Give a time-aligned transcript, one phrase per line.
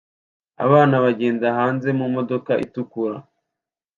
[0.65, 3.17] Abana bagenda hanze mumodoka itukura